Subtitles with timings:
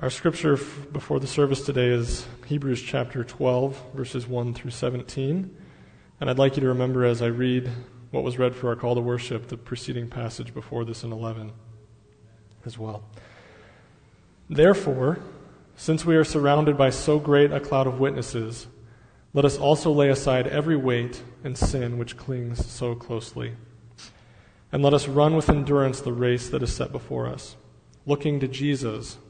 [0.00, 0.56] Our scripture
[0.90, 5.56] before the service today is Hebrews chapter 12, verses 1 through 17.
[6.20, 7.70] And I'd like you to remember as I read
[8.10, 11.52] what was read for our call to worship, the preceding passage before this in 11
[12.66, 13.04] as well.
[14.50, 15.20] Therefore,
[15.76, 18.66] since we are surrounded by so great a cloud of witnesses,
[19.32, 23.52] let us also lay aside every weight and sin which clings so closely.
[24.72, 27.54] And let us run with endurance the race that is set before us,
[28.04, 29.18] looking to Jesus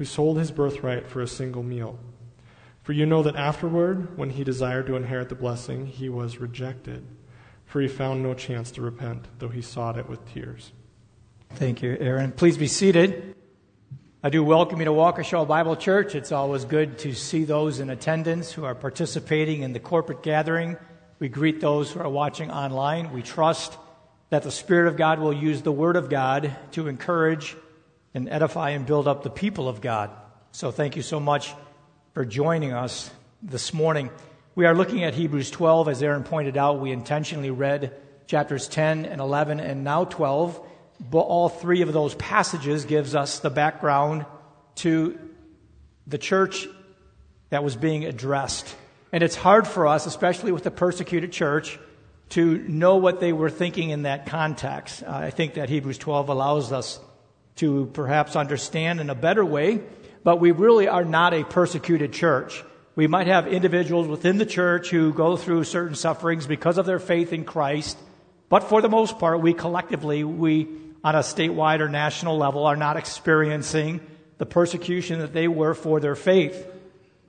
[0.00, 1.98] who sold his birthright for a single meal.
[2.82, 7.04] For you know that afterward, when he desired to inherit the blessing, he was rejected,
[7.66, 10.72] for he found no chance to repent, though he sought it with tears.
[11.50, 12.32] Thank you, Aaron.
[12.32, 13.34] Please be seated.
[14.22, 16.14] I do welcome you to Waukesha Bible Church.
[16.14, 20.78] It's always good to see those in attendance who are participating in the corporate gathering.
[21.18, 23.12] We greet those who are watching online.
[23.12, 23.76] We trust
[24.30, 27.54] that the Spirit of God will use the Word of God to encourage
[28.14, 30.10] and edify and build up the people of God.
[30.52, 31.54] So thank you so much
[32.12, 33.10] for joining us
[33.42, 34.10] this morning.
[34.54, 35.88] We are looking at Hebrews 12.
[35.88, 37.94] As Aaron pointed out, we intentionally read
[38.26, 40.60] chapters 10 and 11 and now 12.
[41.00, 44.26] But all three of those passages gives us the background
[44.76, 45.18] to
[46.06, 46.66] the church
[47.50, 48.74] that was being addressed.
[49.12, 51.78] And it's hard for us, especially with the persecuted church,
[52.30, 55.02] to know what they were thinking in that context.
[55.02, 57.00] Uh, I think that Hebrews 12 allows us
[57.60, 59.80] to perhaps understand in a better way,
[60.22, 62.62] but we really are not a persecuted church.
[62.96, 66.98] We might have individuals within the church who go through certain sufferings because of their
[66.98, 67.96] faith in Christ,
[68.48, 70.68] but for the most part, we collectively, we
[71.02, 74.00] on a statewide or national level are not experiencing
[74.38, 76.66] the persecution that they were for their faith.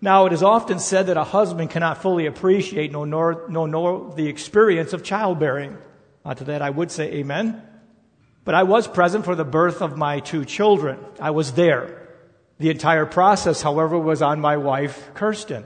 [0.02, 4.14] Now, it is often said that a husband cannot fully appreciate nor, nor, nor, nor
[4.16, 5.78] the experience of childbearing.
[6.26, 7.62] Uh, to that, I would say amen.
[8.44, 11.00] But I was present for the birth of my two children.
[11.20, 12.10] I was there.
[12.58, 15.66] The entire process, however, was on my wife, Kirsten.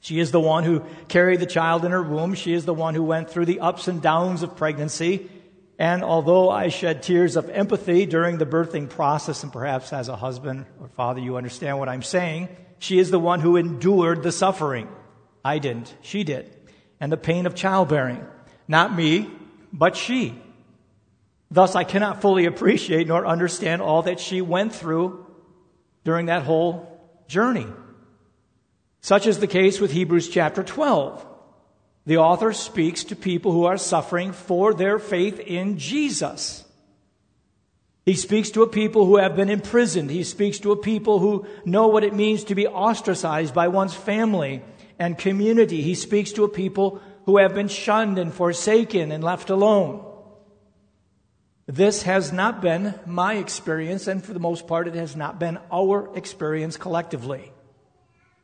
[0.00, 2.34] She is the one who carried the child in her womb.
[2.34, 5.30] She is the one who went through the ups and downs of pregnancy.
[5.78, 10.16] And although I shed tears of empathy during the birthing process, and perhaps as a
[10.16, 12.48] husband or father, you understand what I'm saying,
[12.78, 14.88] she is the one who endured the suffering.
[15.44, 15.94] I didn't.
[16.02, 16.52] She did.
[17.00, 18.24] And the pain of childbearing.
[18.66, 19.30] Not me,
[19.72, 20.34] but she.
[21.52, 25.26] Thus, I cannot fully appreciate nor understand all that she went through
[26.02, 27.66] during that whole journey.
[29.02, 31.26] Such is the case with Hebrews chapter 12.
[32.04, 36.64] the author speaks to people who are suffering for their faith in Jesus.
[38.04, 40.10] He speaks to a people who have been imprisoned.
[40.10, 43.94] He speaks to a people who know what it means to be ostracized by one's
[43.94, 44.62] family
[44.98, 45.82] and community.
[45.82, 50.11] He speaks to a people who have been shunned and forsaken and left alone.
[51.66, 55.58] This has not been my experience, and for the most part, it has not been
[55.70, 57.52] our experience collectively.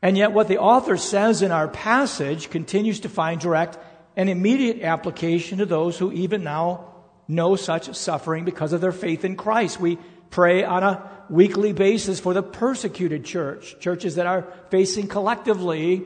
[0.01, 3.77] And yet, what the author says in our passage continues to find direct
[4.15, 6.85] and immediate application to those who even now
[7.27, 9.79] know such suffering because of their faith in Christ.
[9.79, 9.97] We
[10.29, 16.05] pray on a weekly basis for the persecuted church, churches that are facing collectively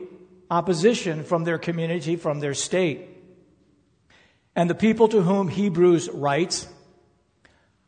[0.50, 3.08] opposition from their community, from their state.
[4.54, 6.68] And the people to whom Hebrews writes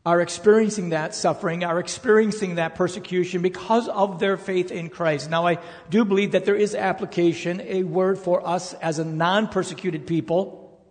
[0.07, 5.29] are experiencing that suffering, are experiencing that persecution because of their faith in Christ.
[5.29, 5.57] Now, I
[5.89, 10.81] do believe that there is application, a word for us as a non persecuted people.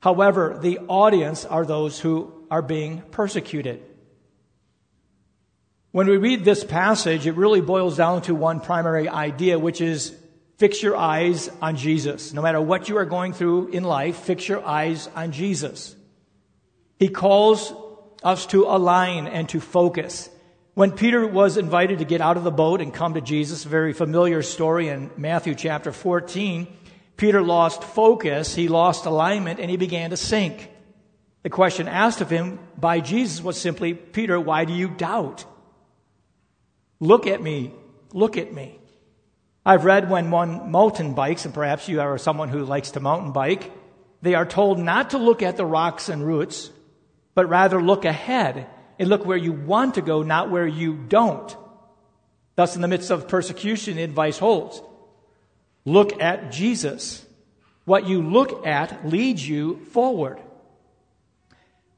[0.00, 3.82] However, the audience are those who are being persecuted.
[5.90, 10.16] When we read this passage, it really boils down to one primary idea, which is
[10.56, 12.32] fix your eyes on Jesus.
[12.32, 15.94] No matter what you are going through in life, fix your eyes on Jesus.
[16.98, 17.74] He calls
[18.22, 20.28] us to align and to focus.
[20.74, 23.68] When Peter was invited to get out of the boat and come to Jesus, a
[23.68, 26.66] very familiar story in Matthew chapter 14,
[27.16, 30.70] Peter lost focus, he lost alignment, and he began to sink.
[31.42, 35.44] The question asked of him by Jesus was simply, Peter, why do you doubt?
[37.00, 37.72] Look at me.
[38.12, 38.78] Look at me.
[39.64, 43.32] I've read when one mountain bikes, and perhaps you are someone who likes to mountain
[43.32, 43.72] bike,
[44.22, 46.70] they are told not to look at the rocks and roots,
[47.36, 48.66] but rather look ahead
[48.98, 51.54] and look where you want to go, not where you don't.
[52.56, 54.80] Thus, in the midst of persecution, the advice holds.
[55.84, 57.24] Look at Jesus.
[57.84, 60.40] What you look at leads you forward.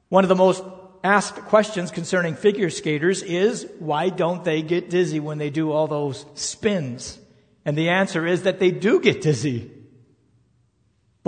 [0.09, 0.61] One of the most
[1.03, 5.87] asked questions concerning figure skaters is why don't they get dizzy when they do all
[5.87, 7.17] those spins?
[7.63, 9.71] And the answer is that they do get dizzy.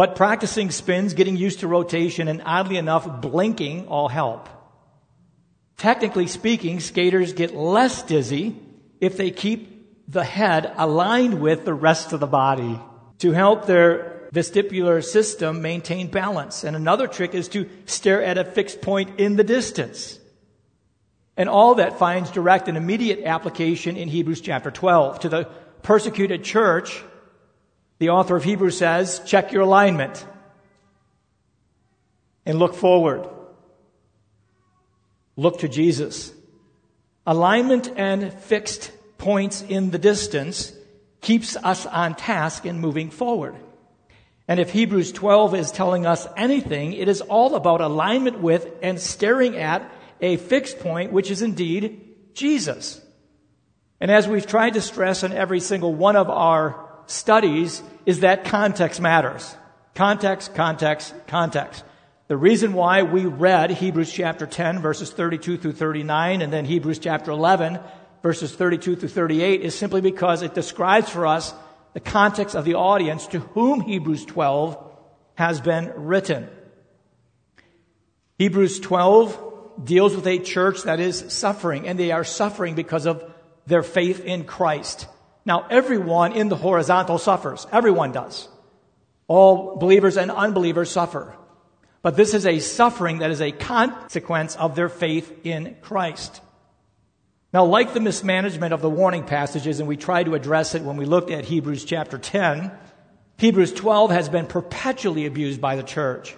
[0.02, 4.50] But practicing spins, getting used to rotation, and oddly enough, blinking all help.
[5.78, 8.56] Technically speaking, skaters get less dizzy
[9.00, 12.80] if they keep the head aligned with the rest of the body
[13.20, 16.64] to help their vestibular system maintain balance.
[16.64, 20.18] And another trick is to stare at a fixed point in the distance.
[21.38, 25.20] And all that finds direct and immediate application in Hebrews chapter 12.
[25.20, 25.44] To the
[25.84, 27.04] persecuted church,
[28.02, 30.26] the author of Hebrews says, check your alignment
[32.48, 33.30] and look forward.
[35.36, 36.34] Look to Jesus.
[37.28, 40.74] Alignment and fixed points in the distance
[41.22, 43.56] keeps us on task and moving forward.
[44.48, 49.00] And if Hebrews 12 is telling us anything, it is all about alignment with and
[49.00, 49.88] staring at
[50.22, 53.00] a fixed point, which is indeed Jesus.
[54.00, 58.46] And as we've tried to stress in every single one of our studies, is that
[58.46, 59.56] context matters.
[59.96, 61.84] Context, context, context.
[62.28, 67.00] The reason why we read Hebrews chapter 10 verses 32 through 39 and then Hebrews
[67.00, 67.80] chapter 11
[68.24, 71.54] verses 32 through 38 is simply because it describes for us
[71.94, 74.78] the context of the audience to whom Hebrews 12
[75.36, 76.48] has been written.
[78.38, 83.24] Hebrews 12 deals with a church that is suffering and they are suffering because of
[83.68, 85.08] their faith in Christ.
[85.46, 87.66] Now, everyone in the horizontal suffers.
[87.72, 88.48] Everyone does.
[89.28, 91.36] All believers and unbelievers suffer.
[92.02, 96.42] But this is a suffering that is a consequence of their faith in Christ.
[97.54, 100.98] Now, like the mismanagement of the warning passages, and we tried to address it when
[100.98, 102.72] we looked at Hebrews chapter 10,
[103.38, 106.36] Hebrews 12 has been perpetually abused by the church.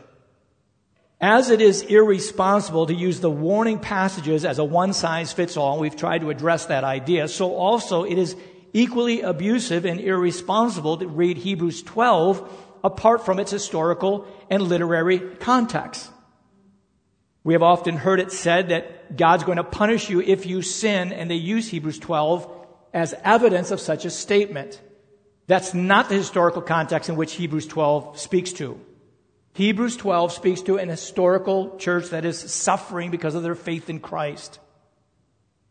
[1.21, 5.79] As it is irresponsible to use the warning passages as a one size fits all,
[5.79, 8.35] we've tried to address that idea, so also it is
[8.73, 16.09] equally abusive and irresponsible to read Hebrews 12 apart from its historical and literary context.
[17.43, 21.11] We have often heard it said that God's going to punish you if you sin,
[21.11, 22.49] and they use Hebrews 12
[22.93, 24.81] as evidence of such a statement.
[25.47, 28.79] That's not the historical context in which Hebrews 12 speaks to.
[29.55, 33.99] Hebrews 12 speaks to an historical church that is suffering because of their faith in
[33.99, 34.59] Christ.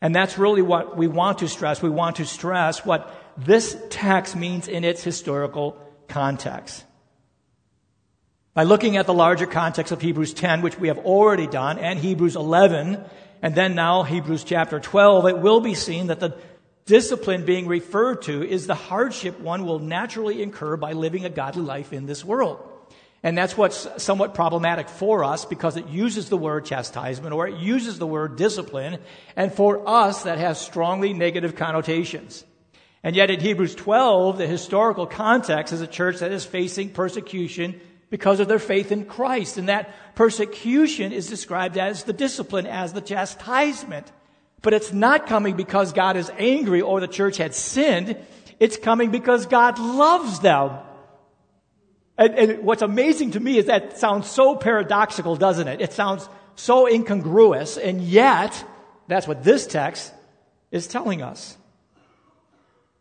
[0.02, 1.80] And that's really what we want to stress.
[1.80, 5.78] We want to stress what this text means in its historical
[6.08, 6.84] context.
[8.52, 12.00] By looking at the larger context of Hebrews 10, which we have already done, and
[12.00, 13.02] Hebrews 11,
[13.42, 16.36] and then now Hebrews chapter 12, it will be seen that the
[16.84, 21.62] discipline being referred to is the hardship one will naturally incur by living a godly
[21.62, 22.58] life in this world.
[23.22, 27.56] And that's what's somewhat problematic for us because it uses the word chastisement or it
[27.56, 28.98] uses the word discipline.
[29.36, 32.44] And for us, that has strongly negative connotations.
[33.04, 37.80] And yet in Hebrews 12, the historical context is a church that is facing persecution
[38.10, 39.56] because of their faith in Christ.
[39.56, 44.10] And that persecution is described as the discipline, as the chastisement.
[44.62, 48.16] But it's not coming because God is angry or the church had sinned.
[48.60, 50.78] It's coming because God loves them.
[52.22, 55.80] And, and, what's amazing to me is that sounds so paradoxical, doesn't it?
[55.80, 58.64] It sounds so incongruous, and yet,
[59.08, 60.12] that's what this text
[60.70, 61.56] is telling us.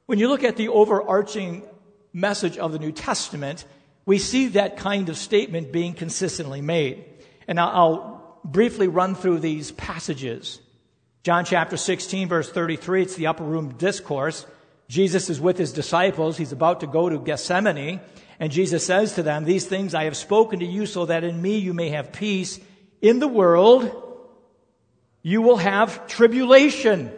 [0.07, 1.63] When you look at the overarching
[2.11, 3.63] message of the New Testament,
[4.07, 7.05] we see that kind of statement being consistently made.
[7.47, 10.59] And I'll, briefly run through these passages.
[11.21, 14.47] John chapter 16, verse 33, it's the upper room discourse.
[14.87, 16.37] Jesus is with his disciples.
[16.37, 18.01] He's about to go to Gethsemane.
[18.41, 21.39] And Jesus says to them, These things I have spoken to you so that in
[21.39, 22.59] me you may have peace.
[22.99, 23.89] In the world,
[25.21, 27.11] you will have tribulation.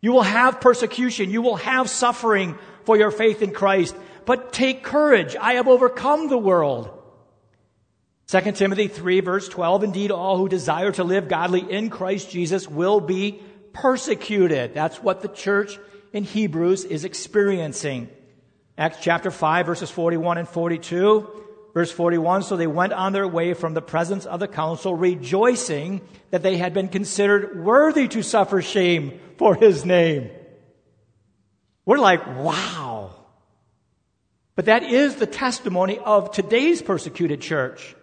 [0.00, 1.30] You will have persecution.
[1.30, 3.96] You will have suffering for your faith in Christ.
[4.24, 5.34] But take courage.
[5.34, 6.88] I have overcome the world.
[8.28, 12.68] 2 Timothy 3 verse 12, indeed all who desire to live godly in Christ Jesus
[12.68, 13.40] will be
[13.72, 14.72] persecuted.
[14.72, 15.80] That's what the church
[16.12, 18.08] in Hebrews is experiencing.
[18.78, 21.42] Acts chapter 5 verses 41 and 42.
[21.76, 26.00] Verse 41, so they went on their way from the presence of the council, rejoicing
[26.30, 30.30] that they had been considered worthy to suffer shame for his name.
[31.84, 33.14] We're like, wow.
[34.54, 37.94] But that is the testimony of today's persecuted church.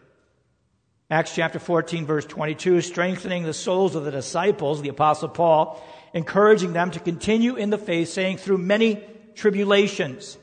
[1.09, 6.73] Acts chapter 14, verse 22, strengthening the souls of the disciples, the apostle Paul, encouraging
[6.73, 9.03] them to continue in the faith, saying, through many
[9.33, 10.37] tribulations,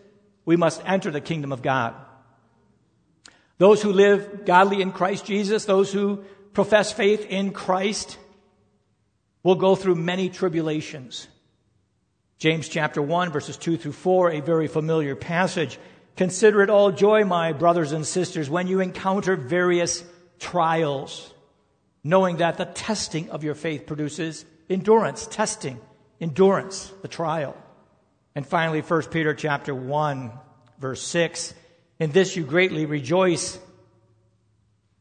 [0.51, 1.95] we must enter the kingdom of God.
[3.59, 8.19] Those who live godly in Christ Jesus, those who profess faith in Christ,
[9.45, 11.29] will go through many tribulations.
[12.39, 15.79] James chapter 1, verses 2 through 4, a very familiar passage.
[16.17, 20.03] Consider it all joy, my brothers and sisters, when you encounter various
[20.41, 21.33] trials,
[22.03, 25.79] knowing that the testing of your faith produces endurance, testing,
[26.21, 27.57] endurance, the trial.
[28.35, 30.31] And finally, 1 Peter chapter 1,
[30.79, 31.55] verse 6.
[31.99, 33.59] In this you greatly rejoice,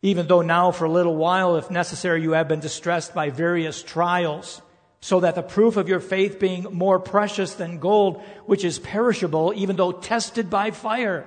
[0.02, 3.84] even though now for a little while, if necessary, you have been distressed by various
[3.84, 4.62] trials,
[5.02, 9.54] so that the proof of your faith being more precious than gold, which is perishable,
[9.56, 11.26] even though tested by fire,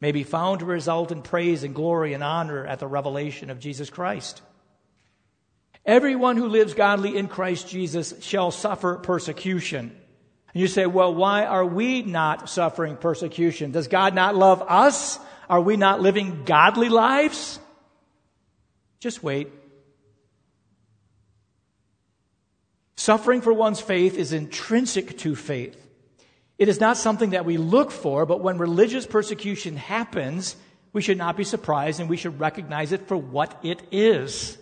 [0.00, 3.58] may be found to result in praise and glory and honor at the revelation of
[3.58, 4.42] Jesus Christ.
[5.86, 9.96] Everyone who lives godly in Christ Jesus shall suffer persecution.
[10.54, 13.72] And you say, well, why are we not suffering persecution?
[13.72, 15.18] Does God not love us?
[15.50, 17.58] Are we not living godly lives?
[19.00, 19.50] Just wait.
[22.96, 25.76] Suffering for one's faith is intrinsic to faith.
[26.56, 30.54] It is not something that we look for, but when religious persecution happens,
[30.92, 34.56] we should not be surprised and we should recognize it for what it is.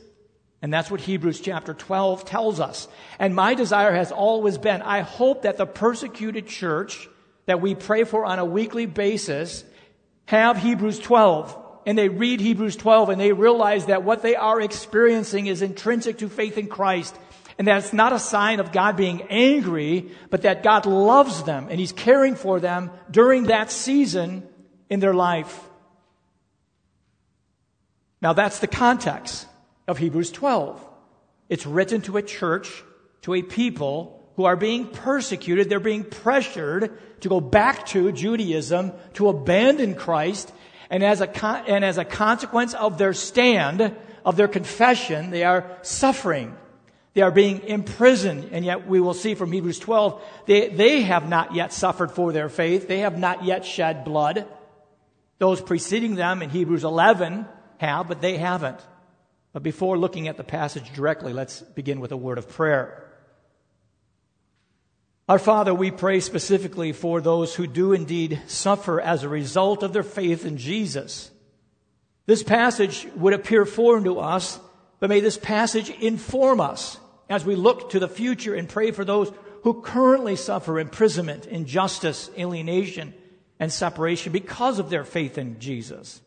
[0.63, 2.87] And that's what Hebrews chapter 12 tells us.
[3.19, 7.09] And my desire has always been, I hope that the persecuted church
[7.47, 9.65] that we pray for on a weekly basis
[10.27, 11.59] have Hebrews 12.
[11.85, 16.19] And they read Hebrews 12 and they realize that what they are experiencing is intrinsic
[16.19, 17.17] to faith in Christ.
[17.59, 21.67] And that it's not a sign of God being angry, but that God loves them
[21.71, 24.47] and He's caring for them during that season
[24.89, 25.61] in their life.
[28.21, 29.49] Now that's the context
[29.87, 30.85] of Hebrews 12.
[31.49, 32.83] It's written to a church,
[33.23, 35.69] to a people who are being persecuted.
[35.69, 40.53] They're being pressured to go back to Judaism, to abandon Christ.
[40.91, 45.45] And as a, con- and as a consequence of their stand, of their confession, they
[45.45, 46.57] are suffering.
[47.15, 51.29] They are being imprisoned, and yet we will see from Hebrews 12, they, they have
[51.29, 52.89] not yet suffered for their faith.
[52.89, 54.47] They have not yet shed blood.
[55.39, 57.47] Those preceding them in Hebrews 11
[57.79, 58.81] have, but they haven't.
[59.53, 63.11] But before looking at the passage directly, let's begin with a word of prayer.
[65.29, 69.93] Our Father, we pray specifically for those who do indeed suffer as a result of
[69.93, 71.31] their faith in Jesus.
[72.27, 74.59] This passage would appear foreign to us,
[75.01, 79.05] but may this passage inform us as we look to the future and pray for
[79.05, 79.33] those
[79.63, 83.15] who currently suffer imprisonment, injustice, alienation,
[83.61, 86.21] and separation because of their faith in Jesus.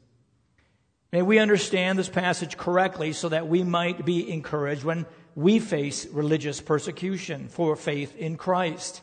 [1.15, 6.05] May we understand this passage correctly so that we might be encouraged when we face
[6.07, 9.01] religious persecution for faith in Christ.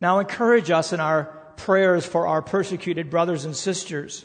[0.00, 1.24] Now encourage us in our
[1.56, 4.24] prayers for our persecuted brothers and sisters.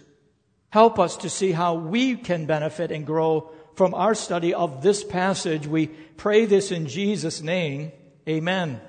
[0.70, 5.04] Help us to see how we can benefit and grow from our study of this
[5.04, 5.66] passage.
[5.66, 7.92] We pray this in Jesus' name.
[8.28, 8.80] Amen.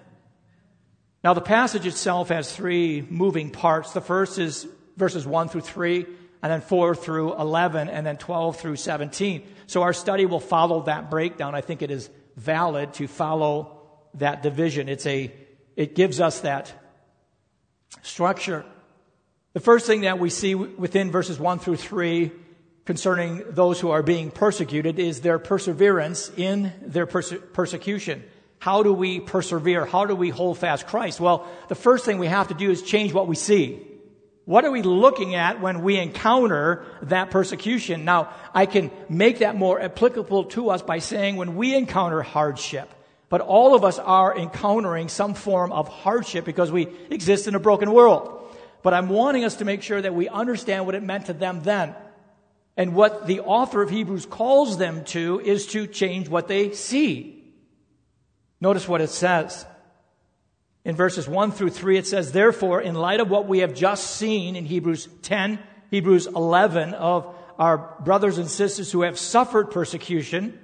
[1.25, 3.95] Now, the passage itself has three moving parts.
[3.95, 4.67] The first is
[4.99, 6.05] verses 1 through 3,
[6.42, 9.47] and then 4 through 11, and then 12 through 17.
[9.66, 11.54] So our study will follow that breakdown.
[11.54, 13.80] I think it is valid to follow
[14.14, 14.88] that division.
[14.88, 15.32] It's a,
[15.76, 16.73] it gives us that
[18.02, 18.64] structure.
[19.52, 22.32] The first thing that we see within verses 1 through 3
[22.85, 28.25] concerning those who are being persecuted is their perseverance in their perse- persecution.
[28.59, 29.87] How do we persevere?
[29.87, 31.20] How do we hold fast Christ?
[31.20, 33.87] Well, the first thing we have to do is change what we see.
[34.50, 38.04] What are we looking at when we encounter that persecution?
[38.04, 42.92] Now, I can make that more applicable to us by saying when we encounter hardship,
[43.28, 47.61] but all of us are encountering some form of hardship because we exist in a
[47.61, 48.52] broken world.
[48.83, 51.62] But I'm wanting us to make sure that we understand what it meant to them
[51.62, 51.95] then.
[52.76, 57.54] And what the author of Hebrews calls them to is to change what they see.
[58.61, 59.64] Notice what it says.
[60.85, 64.17] In verses 1 through 3, it says, Therefore, in light of what we have just
[64.17, 65.59] seen in Hebrews 10,
[65.91, 70.59] Hebrews 11, of our brothers and sisters who have suffered persecution,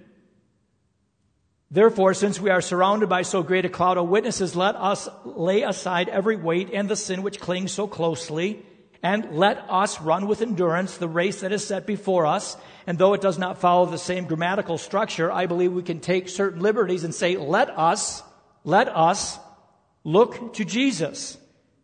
[1.71, 5.63] Therefore, since we are surrounded by so great a cloud of witnesses, let us lay
[5.63, 8.65] aside every weight and the sin which clings so closely,
[9.03, 12.57] and let us run with endurance the race that is set before us.
[12.87, 16.29] And though it does not follow the same grammatical structure, I believe we can take
[16.29, 18.23] certain liberties and say, let us,
[18.63, 19.39] let us
[20.07, 21.37] look to Jesus,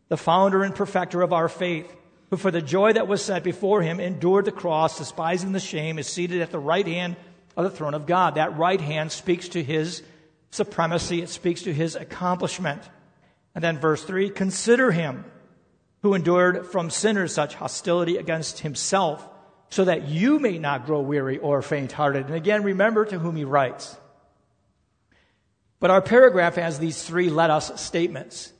[0.08, 1.92] the founder and perfecter of our faith,
[2.30, 5.98] who for the joy that was set before him endured the cross, despising the shame,
[5.98, 7.16] is seated at the right hand
[7.56, 8.36] of the throne of God.
[8.36, 10.02] That right hand speaks to his
[10.52, 12.80] supremacy, it speaks to his accomplishment.
[13.56, 15.24] And then verse 3 Consider him
[16.02, 19.28] who endured from sinners such hostility against himself,
[19.68, 22.26] so that you may not grow weary or faint hearted.
[22.26, 23.96] And again, remember to whom he writes.
[25.82, 28.52] But our paragraph has these three let us statements.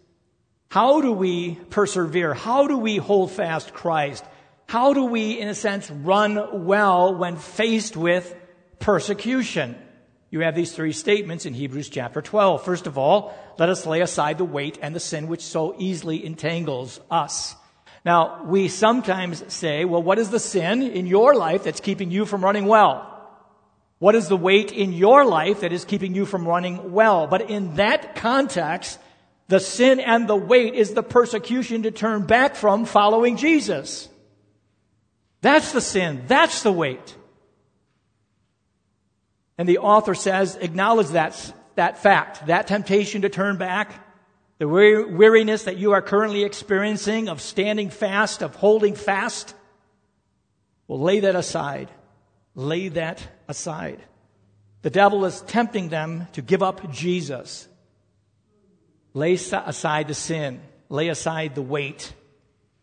[0.71, 2.35] How do we persevere?
[2.35, 4.25] How do we hold fast Christ?
[4.67, 8.35] How do we, in a sense, run well when faced with
[8.83, 9.77] persecution.
[10.31, 12.65] You have these three statements in Hebrews chapter 12.
[12.65, 16.27] First of all, let us lay aside the weight and the sin which so easily
[16.27, 17.55] entangles us.
[18.05, 22.27] Now, we sometimes say, well, what is the sin in your life that's keeping you
[22.27, 23.12] from running well?
[24.03, 27.29] What is the weight in your life that is keeping you from running well?
[27.29, 28.99] But in that context,
[29.47, 34.09] the sin and the weight is the persecution to turn back from following Jesus.
[35.41, 36.25] That's the sin.
[36.27, 37.17] That's the weight.
[39.57, 44.05] And the author says, acknowledge that, that fact, that temptation to turn back,
[44.59, 49.55] the weariness that you are currently experiencing of standing fast, of holding fast.
[50.88, 51.88] Well, lay that aside.
[52.55, 54.03] Lay that aside.
[54.83, 57.69] The devil is tempting them to give up Jesus.
[59.15, 60.61] Lay aside the sin.
[60.88, 62.12] Lay aside the weight.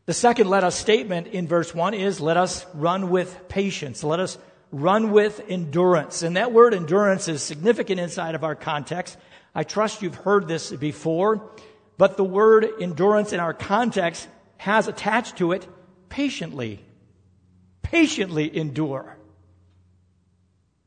[0.06, 4.04] The second let us statement in verse 1 is let us run with patience.
[4.04, 4.40] Let us
[4.72, 6.24] run with endurance.
[6.24, 9.18] And that word endurance is significant inside of our context.
[9.54, 11.52] I trust you've heard this before,
[11.98, 14.28] but the word endurance in our context
[14.58, 15.68] has attached to it
[16.10, 16.84] patiently.
[17.84, 19.19] Patiently endure.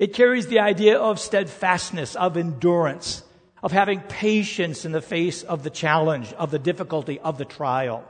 [0.02, 3.22] It carries the idea of steadfastness, of endurance,
[3.62, 8.04] of having patience in the face of the challenge, of the difficulty, of the trial.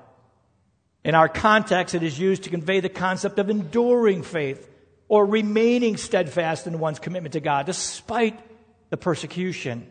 [1.04, 4.70] In our context, it is used to convey the concept of enduring faith,
[5.06, 8.40] or remaining steadfast in one's commitment to God despite
[8.88, 9.86] the persecution.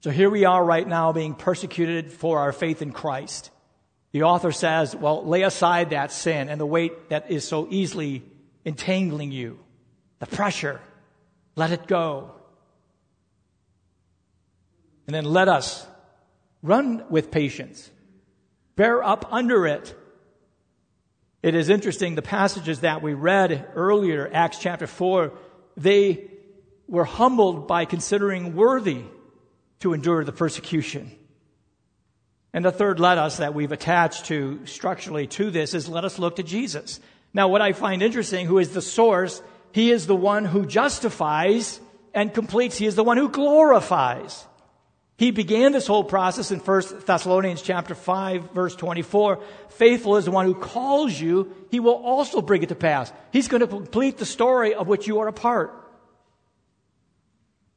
[0.00, 3.50] So here we are right now being persecuted for our faith in Christ.
[4.12, 8.22] The author says, well, lay aside that sin and the weight that is so easily
[8.64, 9.58] entangling you,
[10.18, 10.80] the pressure.
[11.56, 12.32] Let it go.
[15.06, 15.86] And then let us
[16.62, 17.90] run with patience,
[18.76, 19.94] bear up under it,
[21.42, 25.32] it is interesting, the passages that we read earlier, Acts chapter 4,
[25.76, 26.28] they
[26.88, 29.02] were humbled by considering worthy
[29.80, 31.12] to endure the persecution.
[32.52, 36.18] And the third let us that we've attached to structurally to this is let us
[36.18, 36.98] look to Jesus.
[37.32, 39.40] Now, what I find interesting, who is the source,
[39.72, 41.80] he is the one who justifies
[42.14, 42.78] and completes.
[42.78, 44.46] He is the one who glorifies.
[45.16, 49.40] He began this whole process in 1 Thessalonians chapter 5 verse 24.
[49.70, 51.52] Faithful is the one who calls you.
[51.70, 53.12] He will also bring it to pass.
[53.32, 55.74] He's going to complete the story of which you are a part.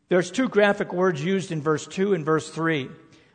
[0.10, 2.90] There's two graphic words used in verse 2 and verse 3.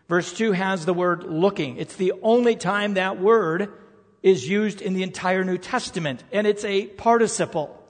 [0.09, 1.79] Verse 2 has the word looking.
[1.79, 3.73] It's the only time that word
[4.23, 7.83] is used in the entire New Testament, and it's a participle.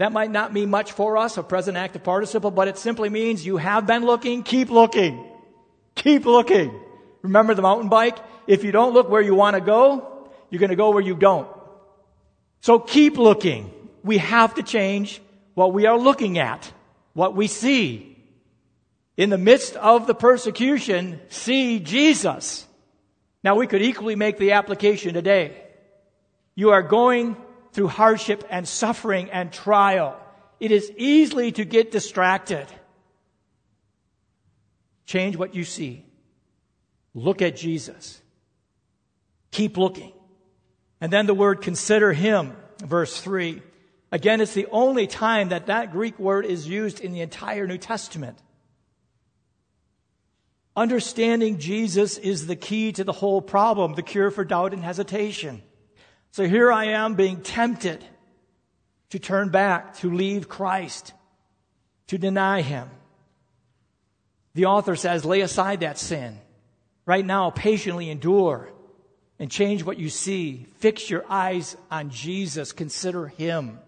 [0.00, 3.44] That might not mean much for us, a present active participle, but it simply means
[3.44, 5.26] you have been looking, keep looking.
[5.94, 6.72] Keep looking.
[7.20, 8.16] Remember the mountain bike?
[8.46, 11.14] If you don't look where you want to go, you're going to go where you
[11.14, 11.46] don't.
[12.62, 13.74] So keep looking.
[14.02, 15.20] We have to change
[15.52, 16.72] what we are looking at,
[17.12, 18.16] what we see.
[19.18, 22.66] In the midst of the persecution, see Jesus.
[23.44, 25.62] Now we could equally make the application today.
[26.54, 27.36] You are going
[27.72, 30.20] through hardship and suffering and trial.
[30.58, 32.66] It is easily to get distracted.
[35.06, 36.04] Change what you see.
[37.14, 38.20] Look at Jesus.
[39.50, 40.12] Keep looking.
[41.00, 43.62] And then the word consider him, verse 3.
[44.12, 47.78] Again, it's the only time that that Greek word is used in the entire New
[47.78, 48.38] Testament.
[50.76, 55.62] Understanding Jesus is the key to the whole problem, the cure for doubt and hesitation.
[56.32, 58.04] So here I am being tempted
[59.10, 61.12] to turn back, to leave Christ,
[62.08, 62.88] to deny Him.
[64.54, 66.38] The author says, lay aside that sin.
[67.06, 68.70] Right now, patiently endure
[69.38, 70.66] and change what you see.
[70.76, 72.72] Fix your eyes on Jesus.
[72.72, 73.78] Consider Him.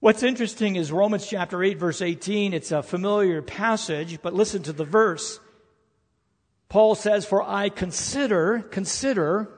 [0.00, 2.54] What's interesting is Romans chapter 8, verse 18.
[2.54, 5.40] It's a familiar passage, but listen to the verse.
[6.68, 9.50] Paul says, For I consider, consider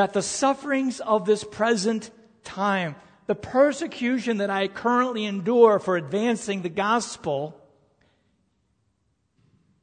[0.00, 2.10] that the sufferings of this present
[2.42, 7.54] time, the persecution that I currently endure for advancing the gospel,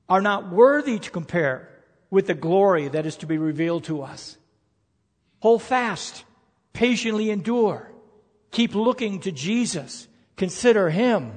[0.10, 1.70] are not worthy to compare
[2.10, 4.40] with the glory that is to be revealed to us.
[5.42, 6.26] Hold fast,
[6.74, 7.92] patiently endure,
[8.50, 11.32] keep looking to Jesus, consider Him.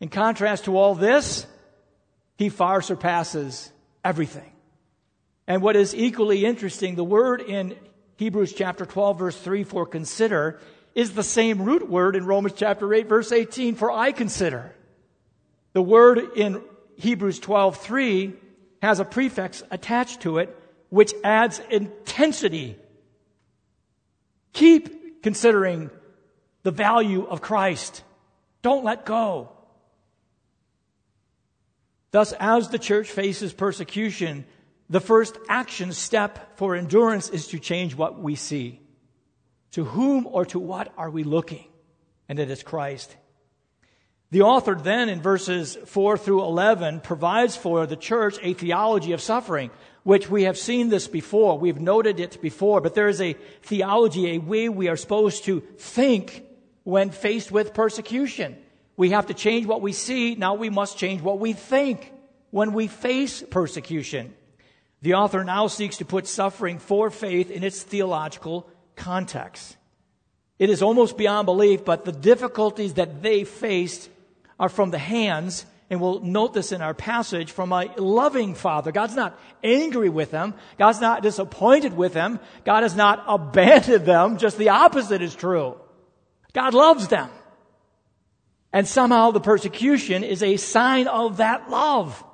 [0.00, 1.46] In contrast to all this,
[2.36, 3.70] He far surpasses
[4.04, 4.50] everything.
[5.46, 7.76] And what is equally interesting, the word in
[8.22, 10.60] Hebrews chapter 12 verse 3 for consider
[10.94, 14.72] is the same root word in Romans chapter 8 verse 18 for I consider.
[15.72, 16.62] The word in
[16.94, 18.34] Hebrews 12:3
[18.80, 20.56] has a prefix attached to it
[20.88, 22.76] which adds intensity.
[24.52, 25.90] Keep considering
[26.62, 28.04] the value of Christ.
[28.62, 29.48] Don't let go.
[32.12, 34.44] Thus, as the church faces persecution,
[34.90, 38.80] the first action step for endurance is to change what we see.
[39.72, 41.66] To whom or to what are we looking?
[42.28, 43.16] And it is Christ.
[44.30, 49.20] The author then in verses 4 through 11 provides for the church a theology of
[49.20, 49.70] suffering,
[50.04, 51.58] which we have seen this before.
[51.58, 55.60] We've noted it before, but there is a theology, a way we are supposed to
[55.76, 56.44] think
[56.82, 58.56] when faced with persecution.
[58.96, 60.34] We have to change what we see.
[60.34, 62.12] Now we must change what we think
[62.50, 64.34] when we face persecution.
[65.02, 69.76] The author now seeks to put suffering for faith in its theological context.
[70.58, 74.08] It is almost beyond belief, but the difficulties that they faced
[74.60, 78.92] are from the hands, and we'll note this in our passage, from a loving father.
[78.92, 80.54] God's not angry with them.
[80.78, 82.38] God's not disappointed with them.
[82.64, 84.38] God has not abandoned them.
[84.38, 85.80] Just the opposite is true.
[86.52, 87.28] God loves them.
[88.72, 92.24] And somehow the persecution is a sign of that love.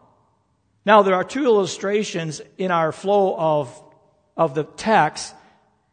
[0.88, 3.82] Now, there are two illustrations in our flow of,
[4.38, 5.34] of the text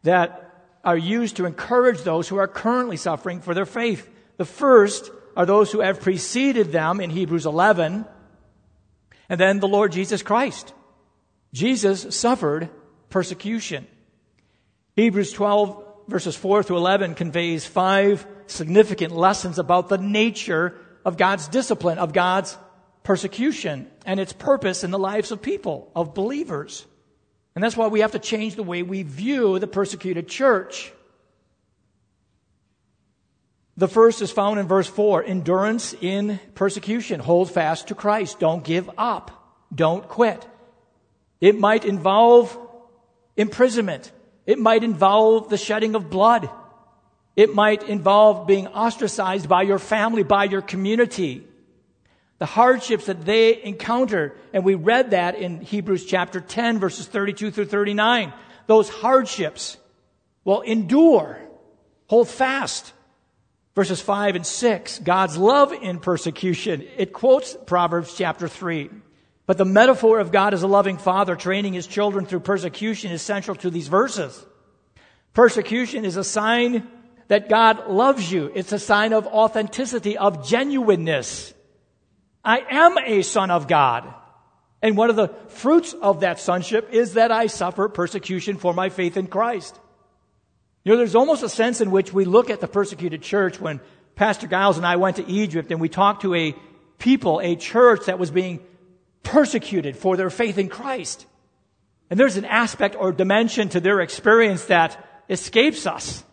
[0.04, 4.10] that are used to encourage those who are currently suffering for their faith.
[4.38, 8.06] The first are those who have preceded them in Hebrews 11,
[9.28, 10.74] and then the Lord Jesus Christ.
[11.52, 12.70] Jesus suffered
[13.10, 13.88] persecution.
[14.96, 21.50] Hebrews 12 verses 4 through 11 conveys five significant lessons about the nature of God's
[21.50, 22.58] discipline, of God's
[23.06, 26.86] persecution and its purpose in the lives of people, of believers.
[27.54, 30.92] And that's why we have to change the way we view the persecuted church.
[33.78, 37.20] The first is found in verse 4 endurance in persecution.
[37.20, 38.40] Hold fast to Christ.
[38.40, 39.32] Don't give up.
[39.74, 40.46] Don't quit.
[41.40, 42.58] It might involve
[43.38, 44.12] imprisonment.
[44.46, 46.50] It might involve the shedding of blood.
[47.36, 51.46] It might involve being ostracized by your family, by your community
[52.40, 54.36] the hardships that they encounter.
[54.54, 58.34] And we read that in Hebrews chapter 10, verses 32 through 39.
[58.68, 59.78] Those hardships
[60.44, 61.40] will endure,
[62.08, 62.94] hold fast.
[63.76, 66.88] Verses 5 and 6, God's love in persecution.
[66.96, 68.90] It quotes Proverbs chapter 3.
[69.46, 73.22] But the metaphor of God as a loving father training his children through persecution is
[73.22, 74.46] central to these verses.
[75.34, 76.88] Persecution is a sign
[77.28, 78.50] that God loves you.
[78.56, 81.54] It's a sign of authenticity, of genuineness.
[82.46, 84.14] I am a son of God.
[84.82, 88.90] And one of the fruits of that sonship is that I suffer persecution for my
[88.90, 89.80] faith in Christ.
[90.84, 93.82] You know, there's almost a sense in which we look at the persecuted church when
[94.16, 96.56] Pastor Giles and I went to Egypt and we talked to a
[97.00, 98.60] people, a church that was being
[99.24, 101.26] persecuted for their faith in Christ.
[102.12, 106.24] And there's an aspect or dimension to their experience that escapes us.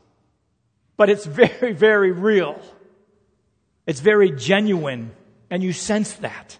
[0.98, 2.60] But it's very, very real.
[3.86, 5.12] It's very genuine.
[5.52, 6.56] And you sense that.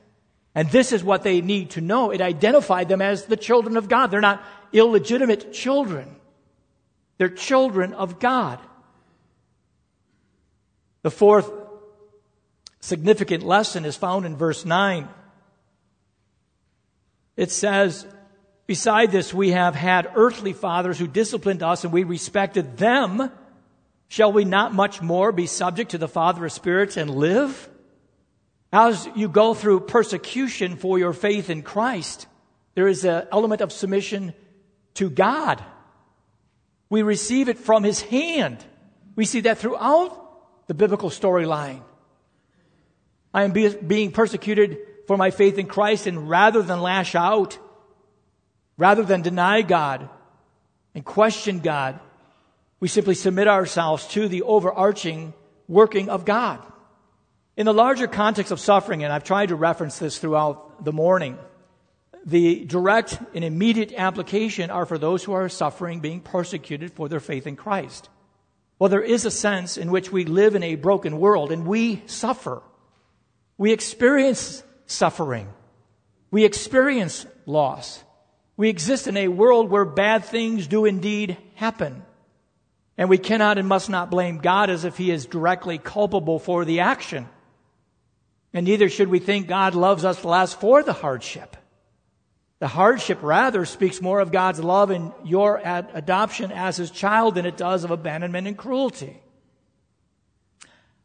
[0.55, 2.11] And this is what they need to know.
[2.11, 4.09] It identified them as the children of God.
[4.09, 6.15] They're not illegitimate children.
[7.17, 8.59] They're children of God.
[11.01, 11.51] The fourth
[12.81, 15.09] significant lesson is found in verse 9.
[17.35, 18.07] It says,
[18.67, 23.33] Beside this, we have had earthly fathers who disciplined us and we respected them.
[24.09, 27.71] Shall we not much more be subject to the Father of spirits and live?
[28.73, 32.27] As you go through persecution for your faith in Christ,
[32.75, 34.33] there is an element of submission
[34.95, 35.63] to God.
[36.89, 38.65] We receive it from His hand.
[39.15, 41.83] We see that throughout the biblical storyline.
[43.35, 47.59] I am being persecuted for my faith in Christ, and rather than lash out,
[48.79, 50.09] rather than deny God
[50.95, 52.01] and question God,
[52.81, 55.35] we simply submit ourselves to the overarching
[55.69, 56.61] working of God.
[57.55, 61.37] In the larger context of suffering, and I've tried to reference this throughout the morning,
[62.25, 67.21] the direct and immediate application are for those who are suffering, being persecuted for their
[67.21, 68.09] faith in Christ.
[68.79, 72.03] Well, there is a sense in which we live in a broken world and we
[72.07, 72.63] suffer.
[73.59, 75.49] We experience suffering.
[76.31, 78.03] We experience loss.
[78.57, 82.03] We exist in a world where bad things do indeed happen.
[82.97, 86.65] And we cannot and must not blame God as if He is directly culpable for
[86.65, 87.29] the action.
[88.55, 91.57] And neither should we think God loves us less for the hardship.
[92.59, 97.35] The hardship rather speaks more of God's love and your ad- adoption as his child
[97.35, 99.21] than it does of abandonment and cruelty.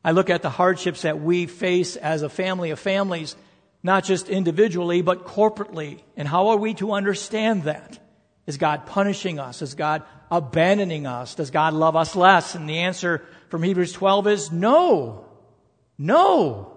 [0.03, 3.36] I look at the hardships that we face as a family of families,
[3.81, 6.01] not just individually, but corporately.
[6.15, 7.97] And how are we to understand that?
[8.45, 9.62] Is God punishing us?
[9.62, 11.36] Is God abandoning us?
[11.36, 12.55] Does God love us less?
[12.55, 15.25] And the answer from Hebrews 12 is no.
[15.97, 16.77] No.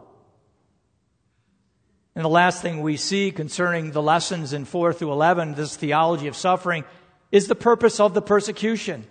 [2.15, 6.27] And the last thing we see concerning the lessons in 4 through 11, this theology
[6.27, 6.85] of suffering,
[7.31, 9.07] is the purpose of the persecution.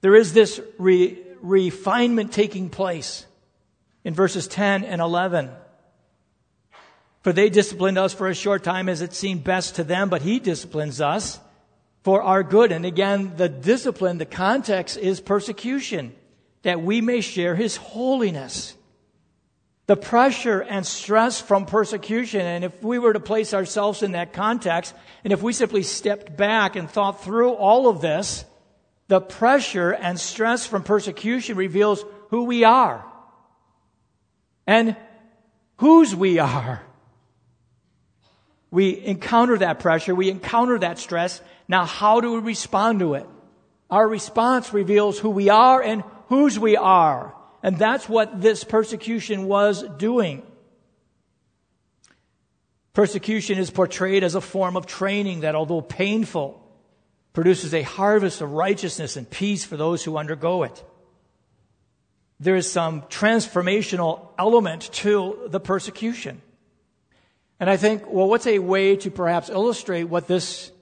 [0.00, 3.26] There is this re- refinement taking place
[4.04, 5.50] in verses 10 and 11.
[7.22, 10.22] For they disciplined us for a short time as it seemed best to them, but
[10.22, 11.38] he disciplines us
[12.02, 12.72] for our good.
[12.72, 16.14] And again, the discipline, the context is persecution,
[16.62, 18.74] that we may share his holiness
[19.90, 22.42] the pressure and stress from persecution.
[22.42, 26.36] And if we were to place ourselves in that context, and if we simply stepped
[26.36, 28.44] back and thought through all of this,
[29.08, 33.04] the pressure and stress from persecution reveals who we are
[34.64, 34.94] and
[35.78, 36.86] whose we are.
[38.70, 41.42] We encounter that pressure, we encounter that stress.
[41.66, 43.26] Now, how do we respond to it?
[43.90, 47.34] Our response reveals who we are and whose we are.
[47.62, 50.42] And that's what this persecution was doing.
[52.92, 56.60] Persecution is portrayed as a form of training that, although painful,
[57.32, 60.84] produces a harvest of righteousness and peace for those who undergo it.
[62.40, 66.40] There is some transformational element to the persecution.
[67.60, 70.72] And I think, well, what's a way to perhaps illustrate what this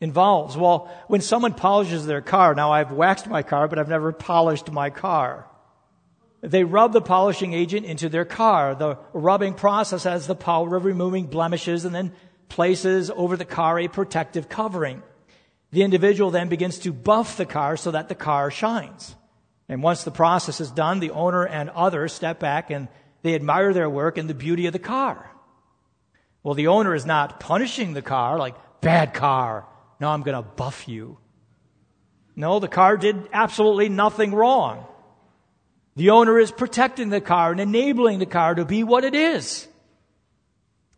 [0.00, 0.56] involves?
[0.56, 4.70] Well, when someone polishes their car, now I've waxed my car, but I've never polished
[4.70, 5.46] my car.
[6.42, 8.74] They rub the polishing agent into their car.
[8.74, 12.12] The rubbing process has the power of removing blemishes and then
[12.48, 15.02] places over the car a protective covering.
[15.70, 19.14] The individual then begins to buff the car so that the car shines.
[19.68, 22.88] And once the process is done, the owner and others step back and
[23.22, 25.30] they admire their work and the beauty of the car.
[26.42, 29.66] Well, the owner is not punishing the car like, bad car.
[30.00, 31.18] No, I'm going to buff you.
[32.34, 34.86] No, the car did absolutely nothing wrong.
[35.96, 39.68] The owner is protecting the car and enabling the car to be what it is.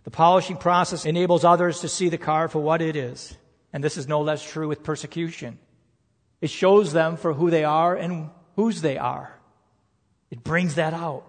[0.05, 3.37] The polishing process enables others to see the car for what it is.
[3.73, 5.59] And this is no less true with persecution.
[6.41, 9.35] It shows them for who they are and whose they are.
[10.31, 11.25] It brings that out.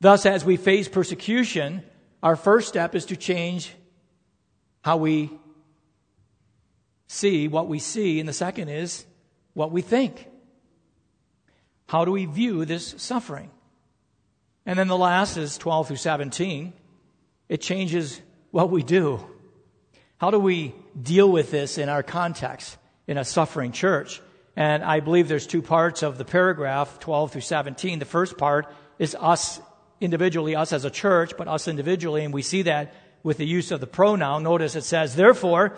[0.00, 1.82] Thus, as we face persecution,
[2.22, 3.74] our first step is to change
[4.82, 5.30] how we
[7.06, 9.04] see what we see, and the second is
[9.52, 10.29] what we think.
[11.90, 13.50] How do we view this suffering?
[14.64, 16.72] And then the last is 12 through 17.
[17.48, 18.20] it changes
[18.52, 19.18] what we do.
[20.18, 20.72] How do we
[21.02, 24.22] deal with this in our context in a suffering church?
[24.54, 27.98] And I believe there's two parts of the paragraph, 12 through 17.
[27.98, 29.60] The first part is us
[30.00, 33.72] individually, us as a church, but us individually, and we see that with the use
[33.72, 34.44] of the pronoun.
[34.44, 35.76] Notice it says, therefore,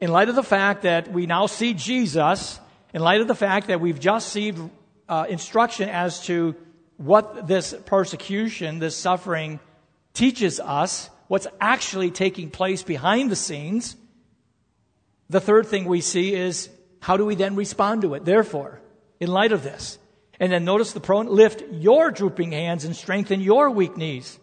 [0.00, 2.58] in light of the fact that we now see Jesus,
[2.94, 4.70] in light of the fact that we've just received
[5.10, 6.54] uh, instruction as to
[6.96, 9.58] what this persecution, this suffering
[10.14, 13.96] teaches us, what's actually taking place behind the scenes,
[15.28, 16.68] the third thing we see is
[17.00, 18.24] how do we then respond to it?
[18.24, 18.80] Therefore,
[19.18, 19.98] in light of this,
[20.38, 24.38] and then notice the pronoun, lift your drooping hands and strengthen your weak knees.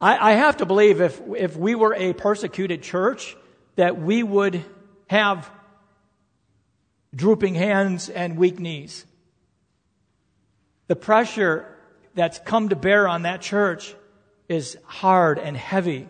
[0.00, 3.36] I, I have to believe if, if we were a persecuted church,
[3.76, 4.64] that we would
[5.08, 5.50] have
[7.14, 9.04] drooping hands and weak knees.
[10.90, 11.68] The pressure
[12.16, 13.94] that's come to bear on that church
[14.48, 16.08] is hard and heavy.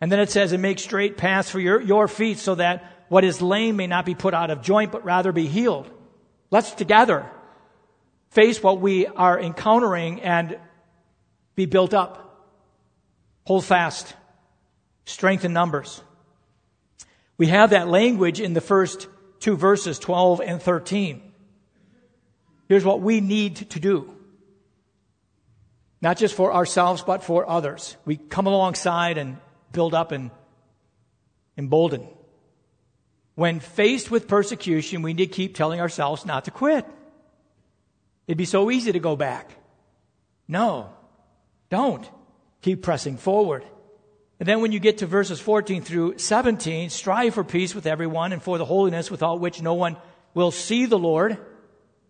[0.00, 3.22] And then it says, and make straight paths for your, your feet so that what
[3.22, 5.88] is lame may not be put out of joint, but rather be healed.
[6.50, 7.30] Let's together
[8.30, 10.58] face what we are encountering and
[11.54, 12.50] be built up.
[13.44, 14.12] Hold fast.
[15.04, 16.02] Strength in numbers.
[17.38, 19.06] We have that language in the first
[19.38, 21.22] two verses, 12 and 13.
[22.68, 24.15] Here's what we need to do.
[26.06, 27.96] Not just for ourselves, but for others.
[28.04, 29.38] We come alongside and
[29.72, 30.30] build up and
[31.58, 32.06] embolden.
[33.34, 36.86] When faced with persecution, we need to keep telling ourselves not to quit.
[38.28, 39.50] It'd be so easy to go back.
[40.46, 40.90] No,
[41.70, 42.08] don't.
[42.62, 43.64] Keep pressing forward.
[44.38, 48.32] And then when you get to verses 14 through 17, strive for peace with everyone
[48.32, 49.96] and for the holiness without which no one
[50.34, 51.36] will see the Lord.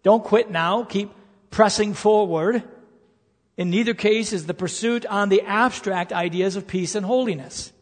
[0.03, 0.85] Don't quit now.
[0.85, 1.15] Keep
[1.49, 2.63] pressing forward.
[3.57, 7.73] In neither case is the pursuit on the abstract ideas of peace and holiness.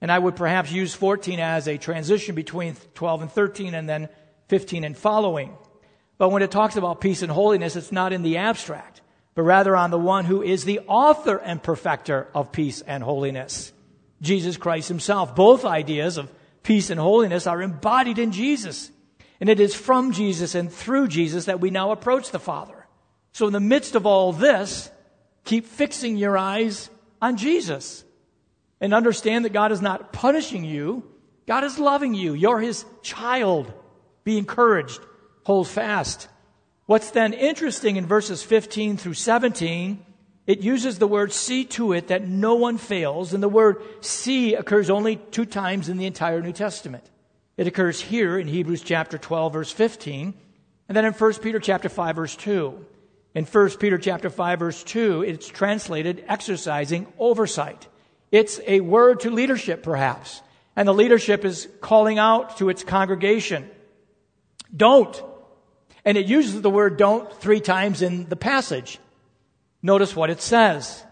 [0.00, 4.08] And I would perhaps use 14 as a transition between 12 and 13 and then
[4.48, 5.56] 15 and following.
[6.18, 9.00] But when it talks about peace and holiness, it's not in the abstract,
[9.34, 13.72] but rather on the one who is the author and perfecter of peace and holiness,
[14.20, 15.34] Jesus Christ himself.
[15.34, 16.30] Both ideas of
[16.62, 18.90] peace and holiness are embodied in Jesus.
[19.40, 22.86] And it is from Jesus and through Jesus that we now approach the Father.
[23.32, 24.88] So in the midst of all this,
[25.44, 28.04] keep fixing your eyes on Jesus
[28.80, 31.04] and understand that God is not punishing you.
[31.46, 32.34] God is loving you.
[32.34, 33.72] You're his child.
[34.24, 35.00] Be encouraged
[35.44, 36.28] hold fast.
[36.86, 40.04] What's then interesting in verses 15 through 17,
[40.46, 44.54] it uses the word see to it that no one fails, and the word see
[44.54, 47.08] occurs only two times in the entire New Testament.
[47.56, 50.34] It occurs here in Hebrews chapter 12 verse 15,
[50.88, 52.86] and then in 1 Peter chapter 5 verse 2.
[53.34, 57.88] In 1 Peter chapter 5 verse 2, it's translated exercising oversight.
[58.30, 60.42] It's a word to leadership perhaps.
[60.76, 63.70] And the leadership is calling out to its congregation.
[64.74, 65.22] Don't
[66.04, 68.98] and it uses the word don't three times in the passage.
[69.82, 71.04] Notice what it says.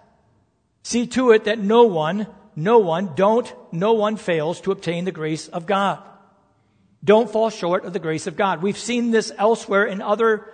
[0.83, 5.13] See to it that no one, no one, don't, no one fails to obtain the
[5.13, 6.03] grace of God.
[7.03, 8.63] Don't fall short of the grace of God.
[8.63, 10.47] We've seen this elsewhere in other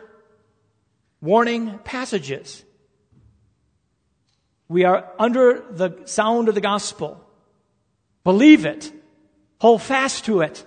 [1.21, 2.65] warning passages.
[4.69, 7.25] We are under the sound of the gospel.
[8.25, 8.93] Believe it.
[9.61, 10.65] Hold fast to it.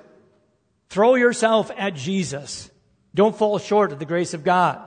[0.89, 2.71] Throw yourself at Jesus.
[3.13, 4.81] Don't fall short of the grace of God.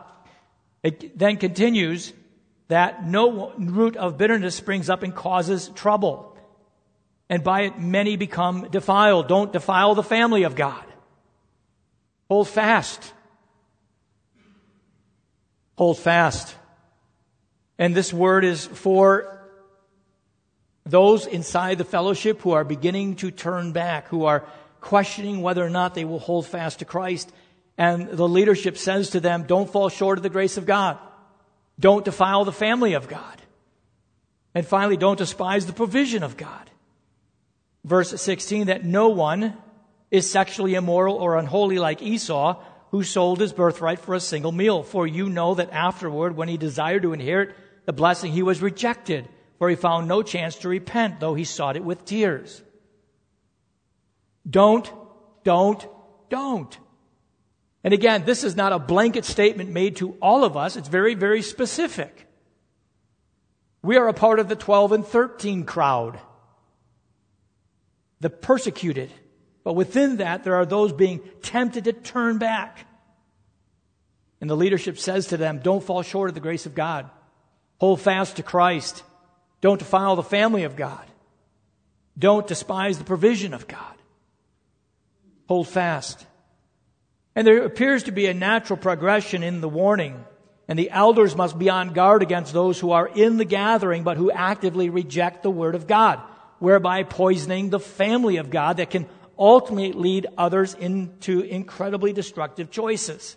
[0.82, 2.12] It then continues
[2.68, 6.36] that no root of bitterness springs up and causes trouble.
[7.28, 9.28] And by it many become defiled.
[9.28, 10.84] Don't defile the family of God.
[12.28, 13.12] Hold fast.
[15.76, 16.54] Hold fast.
[17.78, 19.40] And this word is for
[20.84, 24.44] those inside the fellowship who are beginning to turn back, who are
[24.80, 27.32] questioning whether or not they will hold fast to Christ.
[27.78, 30.98] And the leadership says to them, don't fall short of the grace of God.
[31.80, 33.40] Don't defile the family of God.
[34.54, 36.70] And finally, don't despise the provision of God.
[37.84, 39.56] Verse 16, that no one
[40.10, 42.62] is sexually immoral or unholy like Esau,
[42.92, 44.82] who sold his birthright for a single meal.
[44.82, 49.28] For you know that afterward, when he desired to inherit the blessing, he was rejected,
[49.58, 52.62] for he found no chance to repent, though he sought it with tears.
[54.48, 54.90] Don't,
[55.42, 55.84] don't,
[56.28, 56.78] don't.
[57.82, 60.76] And again, this is not a blanket statement made to all of us.
[60.76, 62.28] It's very, very specific.
[63.82, 66.20] We are a part of the 12 and 13 crowd.
[68.20, 69.10] The persecuted.
[69.64, 72.86] But within that, there are those being tempted to turn back.
[74.40, 77.08] And the leadership says to them, don't fall short of the grace of God.
[77.78, 79.04] Hold fast to Christ.
[79.60, 81.04] Don't defile the family of God.
[82.18, 83.94] Don't despise the provision of God.
[85.46, 86.26] Hold fast.
[87.34, 90.24] And there appears to be a natural progression in the warning.
[90.68, 94.16] And the elders must be on guard against those who are in the gathering but
[94.16, 96.20] who actively reject the word of God,
[96.58, 99.06] whereby poisoning the family of God that can
[99.42, 103.36] ultimately lead others into incredibly destructive choices,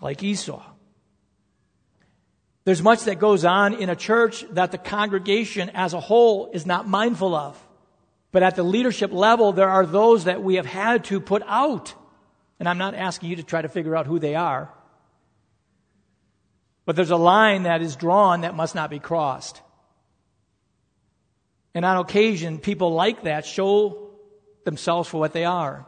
[0.00, 0.62] like Esau.
[2.64, 6.66] There's much that goes on in a church that the congregation as a whole is
[6.66, 7.58] not mindful of.
[8.32, 11.94] But at the leadership level, there are those that we have had to put out.
[12.58, 14.70] And I'm not asking you to try to figure out who they are.
[16.84, 19.62] But there's a line that is drawn that must not be crossed.
[21.74, 24.03] And on occasion, people like that show
[24.64, 25.86] themselves for what they are.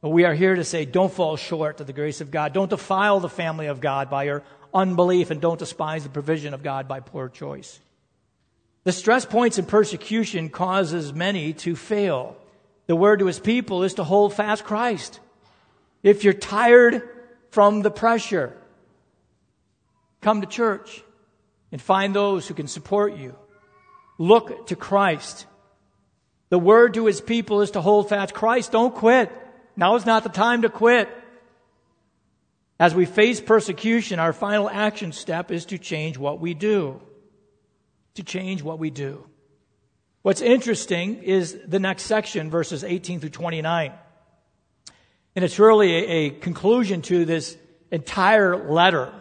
[0.00, 2.52] But we are here to say, don't fall short of the grace of God.
[2.52, 6.62] Don't defile the family of God by your unbelief, and don't despise the provision of
[6.62, 7.78] God by poor choice.
[8.84, 12.36] The stress points in persecution causes many to fail.
[12.86, 15.20] The word to his people is to hold fast Christ.
[16.02, 17.06] If you're tired
[17.50, 18.56] from the pressure,
[20.22, 21.02] come to church
[21.72, 23.36] and find those who can support you.
[24.16, 25.46] Look to Christ.
[26.50, 28.72] The word to his people is to hold fast Christ.
[28.72, 29.32] Don't quit.
[29.76, 31.08] Now is not the time to quit.
[32.78, 37.00] As we face persecution, our final action step is to change what we do.
[38.14, 39.26] To change what we do.
[40.22, 43.92] What's interesting is the next section, verses 18 through 29.
[45.36, 47.56] And it's really a, conclusion to this
[47.90, 49.12] entire letter.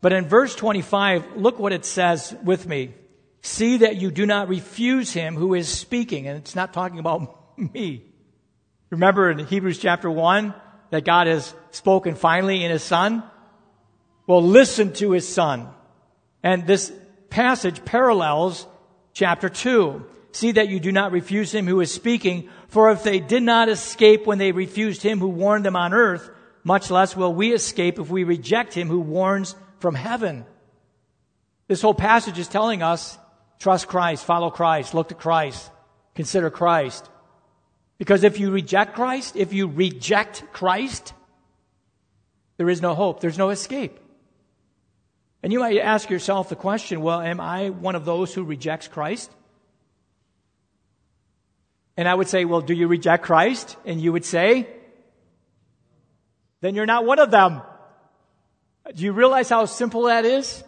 [0.00, 2.94] But in verse 25, look what it says with me.
[3.42, 6.26] See that you do not refuse him who is speaking.
[6.26, 8.04] And it's not talking about me.
[8.90, 10.54] Remember in Hebrews chapter 1
[10.90, 13.22] that God has spoken finally in his son?
[14.26, 15.68] Well, listen to his son.
[16.42, 16.92] And this
[17.30, 18.66] passage parallels
[19.12, 20.06] chapter 2.
[20.32, 23.68] See that you do not refuse him who is speaking, for if they did not
[23.68, 26.30] escape when they refused him who warned them on earth,
[26.62, 30.44] much less will we escape if we reject him who warns from heaven.
[31.66, 33.18] This whole passage is telling us
[33.60, 35.70] trust Christ, follow Christ, look to Christ,
[36.16, 37.08] consider Christ.
[37.98, 41.12] Because if you reject Christ, if you reject Christ,
[42.56, 44.00] there is no hope, there's no escape.
[45.42, 48.88] And you might ask yourself the question well, am I one of those who rejects
[48.88, 49.30] Christ?
[51.96, 53.76] And I would say, well, do you reject Christ?
[53.84, 54.66] And you would say,
[56.62, 57.60] then you're not one of them.
[58.94, 60.64] Do you realize how simple that is?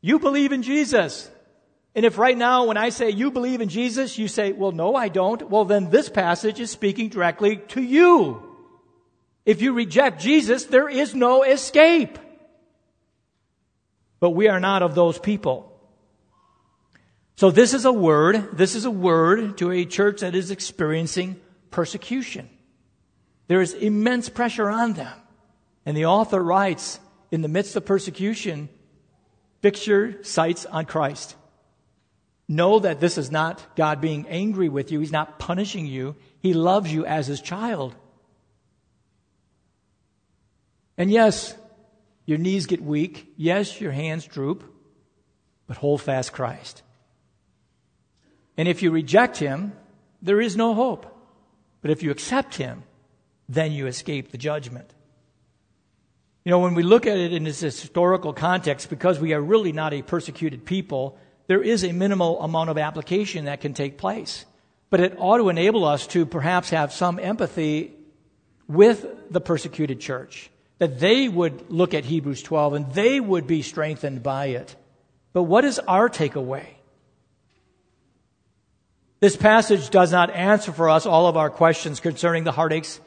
[0.00, 1.30] You believe in Jesus.
[1.94, 4.94] And if right now, when I say you believe in Jesus, you say, well, no,
[4.94, 8.42] I don't, well, then this passage is speaking directly to you.
[9.44, 12.18] If you reject Jesus, there is no escape.
[14.20, 15.66] But we are not of those people.
[17.36, 21.40] So this is a word, this is a word to a church that is experiencing
[21.70, 22.48] persecution.
[23.48, 25.12] There is immense pressure on them.
[25.84, 28.68] And the author writes, in the midst of persecution,
[29.62, 31.36] fix your sights on Christ.
[32.48, 35.00] Know that this is not God being angry with you.
[35.00, 36.16] He's not punishing you.
[36.40, 37.94] He loves you as his child.
[40.98, 41.56] And yes,
[42.26, 43.32] your knees get weak.
[43.36, 44.64] Yes, your hands droop.
[45.66, 46.82] But hold fast Christ.
[48.56, 49.72] And if you reject him,
[50.20, 51.06] there is no hope.
[51.82, 52.82] But if you accept him,
[53.48, 54.92] then you escape the judgment.
[56.44, 59.72] You know, when we look at it in this historical context, because we are really
[59.72, 61.18] not a persecuted people,
[61.48, 64.46] there is a minimal amount of application that can take place.
[64.88, 67.92] But it ought to enable us to perhaps have some empathy
[68.68, 73.62] with the persecuted church, that they would look at Hebrews 12 and they would be
[73.62, 74.76] strengthened by it.
[75.32, 76.66] But what is our takeaway?
[79.18, 83.00] This passage does not answer for us all of our questions concerning the heartaches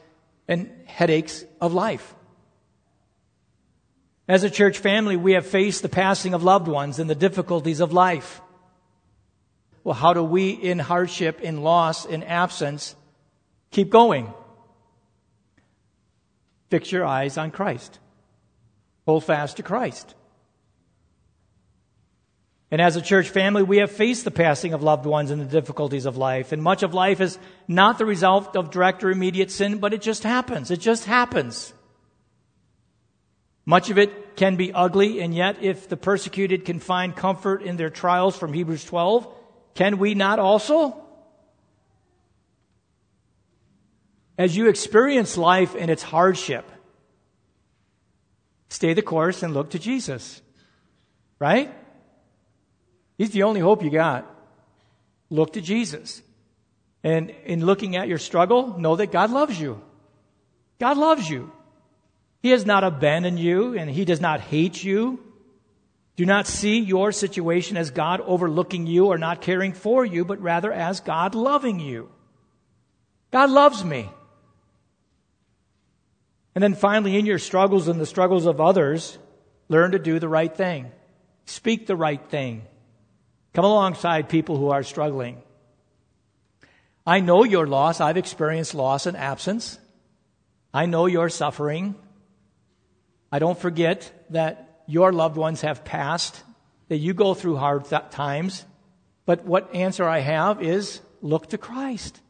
[0.46, 2.14] and headaches of life.
[4.26, 7.80] As a church family, we have faced the passing of loved ones and the difficulties
[7.80, 8.40] of life.
[9.82, 12.96] Well, how do we, in hardship, in loss, in absence,
[13.70, 14.32] keep going?
[16.70, 17.98] Fix your eyes on Christ.
[19.04, 20.14] Hold fast to Christ.
[22.70, 25.44] And as a church family, we have faced the passing of loved ones and the
[25.44, 26.50] difficulties of life.
[26.50, 30.00] And much of life is not the result of direct or immediate sin, but it
[30.00, 30.70] just happens.
[30.70, 31.74] It just happens.
[33.66, 37.76] Much of it can be ugly, and yet if the persecuted can find comfort in
[37.76, 39.26] their trials from Hebrews 12,
[39.74, 41.00] can we not also?
[44.36, 46.70] As you experience life and its hardship,
[48.68, 50.42] stay the course and look to Jesus.
[51.38, 51.72] right?
[53.16, 54.30] He's the only hope you got.
[55.30, 56.22] Look to Jesus.
[57.02, 59.80] And in looking at your struggle, know that God loves you.
[60.80, 61.52] God loves you.
[62.44, 65.18] He has not abandoned you and He does not hate you.
[66.14, 70.42] Do not see your situation as God overlooking you or not caring for you, but
[70.42, 72.10] rather as God loving you.
[73.30, 74.10] God loves me.
[76.54, 79.16] And then finally, in your struggles and the struggles of others,
[79.70, 80.92] learn to do the right thing.
[81.46, 82.66] Speak the right thing.
[83.54, 85.40] Come alongside people who are struggling.
[87.06, 88.02] I know your loss.
[88.02, 89.78] I've experienced loss and absence.
[90.74, 91.94] I know your suffering.
[93.30, 96.42] I don't forget that your loved ones have passed,
[96.88, 98.64] that you go through hard th- times.
[99.26, 102.20] But what answer I have is look to Christ.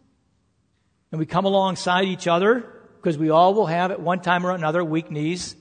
[1.10, 2.60] And we come alongside each other
[2.96, 5.56] because we all will have at one time or another weak knees.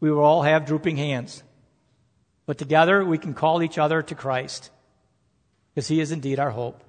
[0.00, 1.42] We will all have drooping hands.
[2.46, 4.70] But together we can call each other to Christ
[5.74, 6.82] because he is indeed our hope.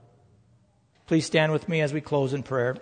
[1.07, 2.78] Please stand with me as we close in prayer.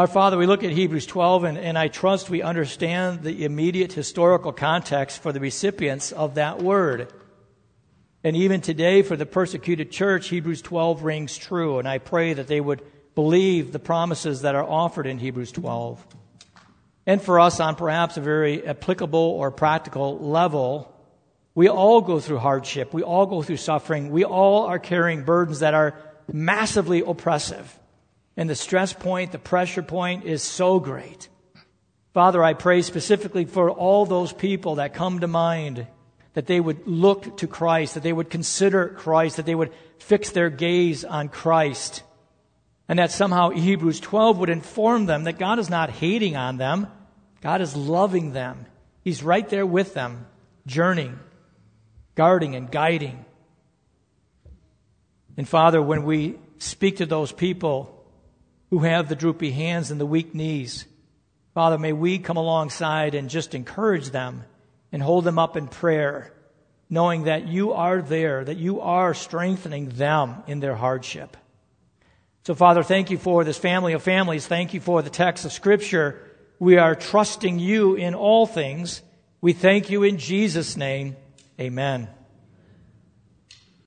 [0.00, 3.92] Our Father, we look at Hebrews 12, and, and I trust we understand the immediate
[3.92, 7.12] historical context for the recipients of that word.
[8.24, 12.46] And even today, for the persecuted church, Hebrews 12 rings true, and I pray that
[12.46, 12.80] they would
[13.14, 16.02] believe the promises that are offered in Hebrews 12.
[17.04, 20.96] And for us, on perhaps a very applicable or practical level,
[21.54, 22.94] we all go through hardship.
[22.94, 24.08] We all go through suffering.
[24.08, 25.94] We all are carrying burdens that are
[26.32, 27.78] massively oppressive.
[28.36, 31.28] And the stress point, the pressure point is so great.
[32.12, 35.86] Father, I pray specifically for all those people that come to mind
[36.34, 40.30] that they would look to Christ, that they would consider Christ, that they would fix
[40.30, 42.02] their gaze on Christ.
[42.88, 46.88] And that somehow Hebrews 12 would inform them that God is not hating on them,
[47.40, 48.66] God is loving them.
[49.02, 50.26] He's right there with them,
[50.66, 51.18] journeying,
[52.14, 53.24] guarding, and guiding.
[55.36, 57.99] And Father, when we speak to those people,
[58.70, 60.86] who have the droopy hands and the weak knees.
[61.54, 64.44] Father, may we come alongside and just encourage them
[64.92, 66.32] and hold them up in prayer,
[66.88, 71.36] knowing that you are there, that you are strengthening them in their hardship.
[72.44, 74.46] So, Father, thank you for this family of families.
[74.46, 76.20] Thank you for the text of Scripture.
[76.58, 79.02] We are trusting you in all things.
[79.40, 81.16] We thank you in Jesus' name.
[81.60, 82.08] Amen.